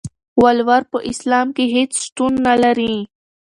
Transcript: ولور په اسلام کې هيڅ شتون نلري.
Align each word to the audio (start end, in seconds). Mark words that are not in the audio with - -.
ولور 0.43 0.83
په 0.91 0.97
اسلام 1.11 1.47
کې 1.55 1.65
هيڅ 1.75 1.91
شتون 2.03 2.33
نلري. 2.47 2.95